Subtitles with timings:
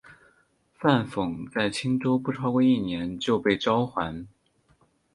[0.73, 4.25] 范讽在青州不超过一年就被召还。